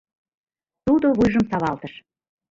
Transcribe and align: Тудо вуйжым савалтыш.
Тудо 0.85 1.07
вуйжым 1.17 1.45
савалтыш. 1.51 1.93